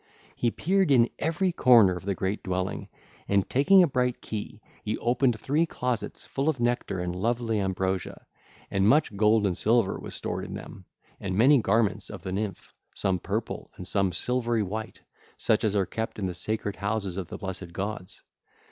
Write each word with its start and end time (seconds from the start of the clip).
He 0.35 0.49
peered 0.49 0.89
in 0.89 1.11
every 1.19 1.51
corner 1.51 1.95
of 1.95 2.05
the 2.05 2.15
great 2.15 2.41
dwelling 2.41 2.89
and, 3.27 3.47
taking 3.47 3.83
a 3.83 3.87
bright 3.87 4.19
key, 4.19 4.59
he 4.83 4.97
opened 4.97 5.39
three 5.39 5.67
closets 5.67 6.25
full 6.25 6.49
of 6.49 6.59
nectar 6.59 6.99
and 6.99 7.15
lovely 7.15 7.59
ambrosia. 7.59 8.25
And 8.71 8.89
much 8.89 9.15
gold 9.15 9.45
and 9.45 9.55
silver 9.55 9.99
was 9.99 10.15
stored 10.15 10.43
in 10.43 10.55
them, 10.55 10.85
and 11.19 11.35
many 11.37 11.59
garments 11.61 12.09
of 12.09 12.23
the 12.23 12.31
nymph, 12.31 12.73
some 12.95 13.19
purple 13.19 13.69
and 13.75 13.85
some 13.85 14.11
silvery 14.11 14.63
white, 14.63 14.99
such 15.37 15.63
as 15.63 15.75
are 15.75 15.85
kept 15.85 16.17
in 16.17 16.25
the 16.25 16.33
sacred 16.33 16.77
houses 16.77 17.17
of 17.17 17.27
the 17.27 17.37
blessed 17.37 17.71
gods. 17.71 18.23